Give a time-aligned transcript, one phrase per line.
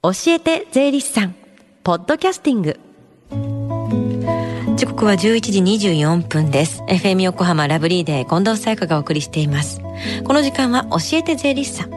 [0.00, 1.34] 教えて税理士さん。
[1.82, 2.78] ポッドキャスティング。
[4.76, 6.82] 時刻は11時24分です。
[6.82, 9.80] FM 横浜ラブリーデー近藤沙耶香がお送りしています。
[10.22, 11.90] この時間は教えて税理士さん。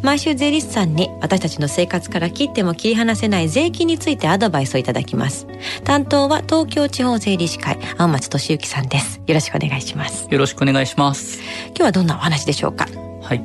[0.00, 5.48] 毎週税理士さんに私たちの生活から切っても切り離せない税金についてアドバイスをいただきます。
[5.82, 9.20] 担当は東京地方税理士会青松俊之さんです。
[9.26, 10.28] よろしくお願いします。
[10.30, 11.40] よろしくお願いします。
[11.70, 12.86] 今日はどんなお話でしょうか？
[13.22, 13.44] はい。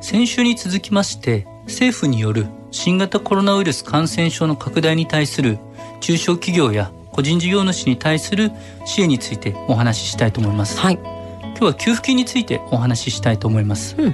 [0.00, 5.58] 先週に続きまして政府による新型コロナウイルス感染症の拡大に対する
[6.00, 8.50] 中小企業や個人事業主に対する
[8.86, 10.78] 支援についてお話ししたいと思います。
[10.78, 10.94] はい。
[10.94, 13.94] 今日は給付金についてお話ししたいと思います。
[13.98, 14.12] うん、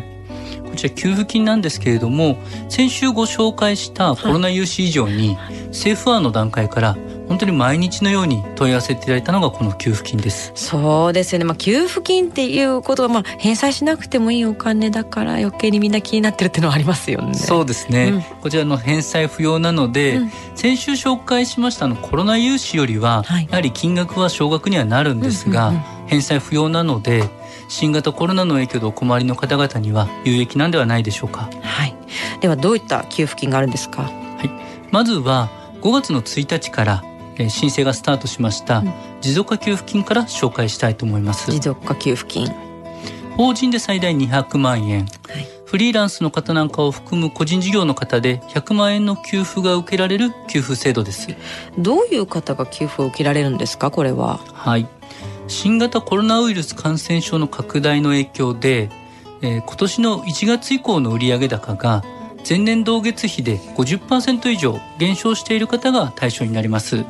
[0.68, 2.36] こちら給付金なんですけれども、
[2.68, 5.38] 先週ご紹介したコロナ融資以上に、
[5.68, 6.96] 政府案の段階から
[7.28, 10.52] 本当に毎日のように問い合わせていただいたのがこの給付金です。
[10.54, 17.34] そうですよね、まあ、給付金っていうことは、まあ、返済しなくてもいいお金だから余計にみんな気になってるっていうのはありますよね。
[17.34, 27.28] そうですね、うん、こちらの返済不要なので、うん、先週紹介しましたのコロナ融資よりは、はい、やはり金額は少額にはなるんですが、うんうんうん、返済不要なので
[27.68, 31.50] 新型コロナの影響でお困りの方々には有益なんではないでしょうか。
[31.60, 31.94] はい。
[32.40, 34.04] ではどういった給付金があるんですか？
[34.04, 34.08] は
[34.42, 34.50] い。
[34.90, 35.50] まずは
[35.82, 37.04] 5月の1日から
[37.38, 38.82] え申請がスタートしました
[39.20, 41.50] 持続化給付金から紹介したいと思います。
[41.50, 42.48] 持続化給付金。
[43.36, 45.06] 法人で最大200万円。
[45.28, 51.28] はいフリーランスの方なんかを含む個人事業の方で100万円の給付が受けられる給付制度です。
[51.76, 54.38] どういう方が給付を受けられるんですかこれは？
[54.54, 54.88] はい。
[55.46, 58.88] 新型コロナウイルス感染症の拡大の影響で、
[59.42, 62.02] えー、今年の1月以降の売上高が
[62.48, 67.04] 前年同月比で50%以上減少している方が対象になります、うん、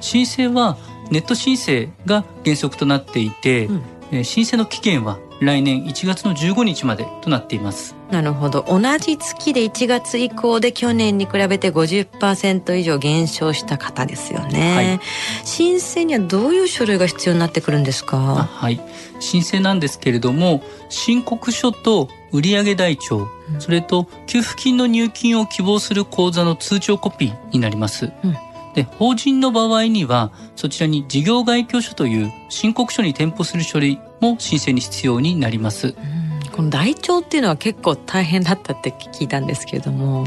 [0.00, 0.76] 申請は
[1.10, 3.68] ネット申請が原則となっていて、
[4.10, 7.96] うん、申請の期限は来年1月の15日までとなっています。
[8.12, 8.64] なるほど。
[8.68, 15.00] 同じ月で1月以降で去年に比べて50%以上減少した方ですよね、はい、
[15.44, 18.18] 申請にはどういう書類が必要になってくるんですか？
[18.18, 18.80] はい。
[19.18, 28.36] 申請なんですけれども申告書と売上台帳、うん、それと給付金の入金を希望する口座の通帳コピーになります、うん。
[28.74, 35.94] で法人の場合にはそちらに事業概況書という申告書に添付する書類も申請に必要になります。
[36.52, 40.26] この台帳っていうのは結構大変だったって聞いたんですけれども。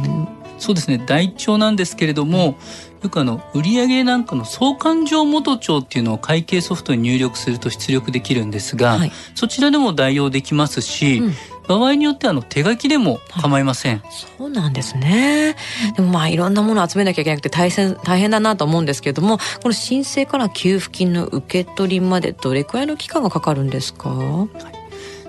[0.58, 0.98] そうですね。
[1.06, 2.56] 台帳なんですけれども、
[3.04, 11.34] よくあの売上なんかの相関上元帳っていうのを会計ソフトに入力すると出力できるんですが、はい、そちらでも代用できますし、うん
[11.68, 14.02] 場合によってはあの手書きでも構いません、
[14.38, 15.56] そうなんですね。
[15.96, 24.76] でもまあいろんなものを集めなきゃいけなくて大変大変だなと思うんですけれどもこの申請から給付金の受け取りまでどれくらいの期間がかかるんですか、はい。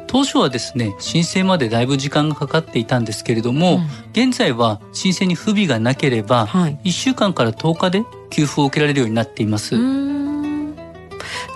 [0.07, 9.77] 当初はですね申請までだいぶ時間がかかっていたんですけれども、うん、現在は申請に不備がなければ、はい、1週間から10日で給付を受けられるようになっています。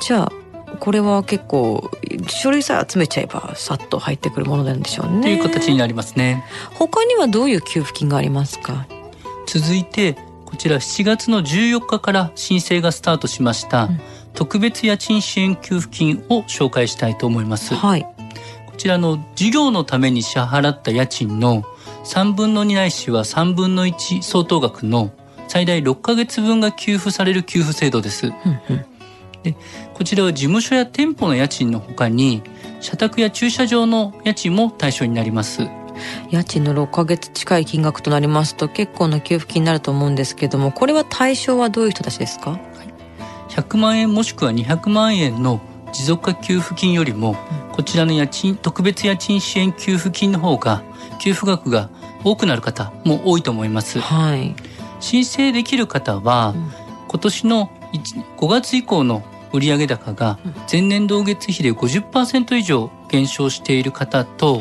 [0.00, 0.32] じゃあ
[0.80, 1.90] これは結構
[2.26, 5.22] 書類さえ集めちゃえばさっと入ってくるものなんでしょうね。
[5.22, 6.44] という形になりますね。
[6.72, 8.86] 他にはどういう給付金がありますか？
[9.46, 14.00] 続いてこちら7月の14日から申請がスタートしました、うん、
[14.34, 17.74] 特別家賃支援給付金を紹介したいと思います。
[17.74, 18.08] はい、こ
[18.76, 21.62] ちらの事業のために支払った家賃の
[22.04, 25.12] 3分の2ないしは3分の1相当額の
[25.46, 28.28] 最大6ヶ月分が給付される給付制度です。
[28.28, 28.34] うん
[28.70, 28.84] うん
[29.42, 29.56] で
[29.94, 32.42] こちらは事務所や店舗の家賃のほかに
[32.80, 35.68] 社宅や駐車場の家賃も対象になります。
[36.30, 42.60] 家賃の6ヶ月近い金額となりますと結構な給付金になると思うんですけどもこれは対象はどういう人たちですか、はい、
[43.52, 45.60] 100万円もしくは200万円の
[45.92, 47.36] 持続化給付金よりも、
[47.72, 50.82] こちらの家賃特別家賃支援給付金の方が
[51.20, 51.90] 給付額が
[52.24, 53.98] 多くなる方も多いと思います。
[54.00, 54.54] はい、
[55.00, 56.72] 申請できる方は、うん、
[57.08, 57.70] 今年の
[58.38, 59.22] 5月以降の
[59.52, 60.38] 売上高が
[60.70, 64.60] 前年同月比で50%以上減少している方と、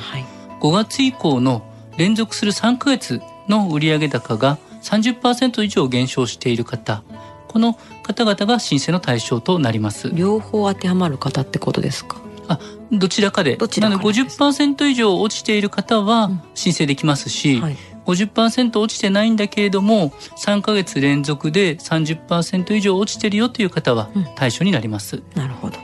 [0.62, 1.62] 5月以降の
[1.98, 7.04] 連続する3ヶ月の売上高が30%以上減少している方
[7.48, 7.74] この
[8.04, 10.12] 方々が申請の対象となります。
[10.13, 12.22] 両方当てはまる方ってことですか？
[12.48, 12.60] あ
[12.92, 13.56] どちらかで。
[13.56, 25.78] どちらかで50%以上落ちている方は申請できますし、うんはい50%落ちてないんだけれども3ヶ月連続で30%以上落ちてるよという方は対象になります、うん、なるほど。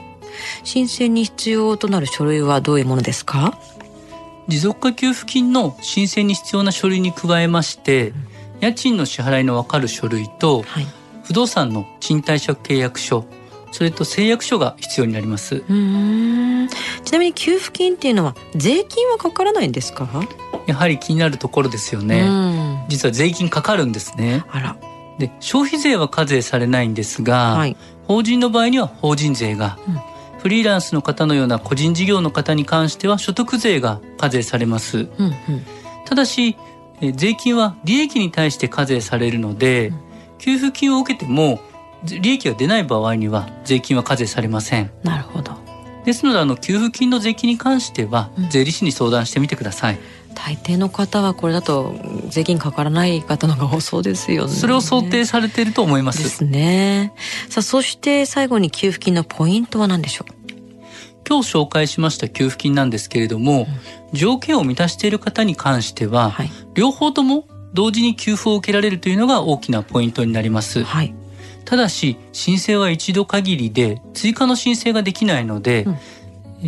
[0.64, 3.58] 申請に必要となる書類はどういうものですか？
[4.48, 8.14] 持続化給付金の申請に必要な書類に加えまして、うん、
[8.60, 10.86] 家賃の支払いの分かる書類と、はい、
[11.24, 13.24] 不動産の賃貸借契約書
[13.76, 20.08] それと誓約書が必要になりますちなみに給付金っていうのは税金はかからないんですか？
[20.66, 22.86] やはり気になるところですよね。
[22.88, 24.44] 実は税金かかるんですね。
[24.48, 24.76] あら。
[25.18, 27.76] で消費税は課税されないんですが、はい。
[28.08, 30.00] 法人の場合には法人税が、うん
[30.38, 34.98] フリーランスの方のような個人事業の方に関しては所得税が課税されます。
[34.98, 35.34] うんうん。
[36.04, 36.56] ただし、
[37.00, 39.92] えー税金は利益に対して課税されるので、
[40.38, 41.60] 給付金を受けてもぜ
[42.04, 44.90] 利益が出ない場合には税金は課税されません。
[45.02, 45.52] なるほど。
[46.04, 49.98] ですのであの給付金の税金に関してはうん税理士に相談してみてください。
[50.36, 51.94] 大抵の方はこれだと
[52.28, 54.52] 税金かからない方の方が多そうですよね。
[54.52, 56.12] それを想定されていると思いま。
[56.12, 57.14] ですすね。
[57.48, 60.26] さあ、そして最後に給付金のポイントは何でしょ
[61.28, 63.66] 今日紹介しました給付金なんですけれども、
[64.12, 66.50] 条件を満たしている方に関してうは、はい。
[66.74, 70.84] 両方とも同時に給付を受けられるというのが大きなポイントになります。
[70.84, 71.14] はい。
[71.66, 75.86] ただし申請は一度限りで追加の申請ができないので、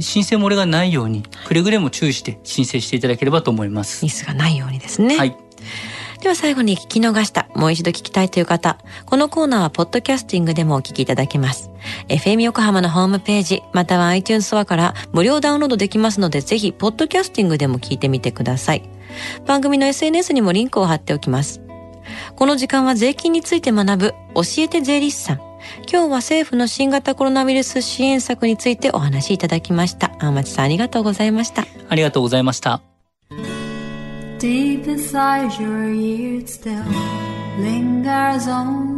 [0.01, 4.05] 申請漏れがないようにくれぐれも注意して申請していただければと思います。
[4.05, 5.17] ミスがないようにですね。
[5.17, 5.37] はい。
[6.21, 11.71] では最後に聞き逃した、もう一度聞きたいという方、このコーナーはポッドキャスティングでもお聞きいただけます。
[12.09, 18.89] FM 横浜のホームページ、または iTunes ストアから無料ダウンロードできますので、ぜひ、ポッドキャスティングでも聞いてみてください。
[19.47, 21.68] 番組の SNS にもリンクを貼っておきます。
[22.39, 25.39] この時間は税金について学ぶ、教えて税理士さん。
[25.39, 25.49] 今
[25.89, 30.13] 日は政府の新型コロナウイルス支援策についてお話しいただきました。
[30.21, 31.67] 青町さんありがとうございました。
[31.89, 32.81] ありがとうございました。
[34.39, 36.81] Deep inside your ear it still
[37.61, 38.98] lingers on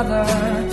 [0.00, 0.67] another.